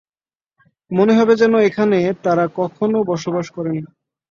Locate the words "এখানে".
1.67-1.95